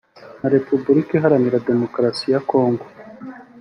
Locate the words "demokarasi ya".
1.69-2.41